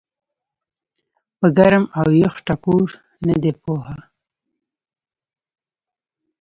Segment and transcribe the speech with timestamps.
[1.37, 2.89] پۀ ګرم او يخ ټکور
[3.25, 3.97] نۀ دي پوهه